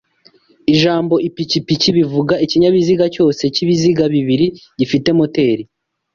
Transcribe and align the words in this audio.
Ijambo 0.73 1.15
ipikipiki 1.27 1.89
bivuga 1.97 2.33
ikinyabiziga 2.45 3.05
cyose 3.15 3.43
cy'ibiziga 3.53 4.03
bibiri 4.13 4.47
gifite 4.79 5.09
moteri 5.17 5.63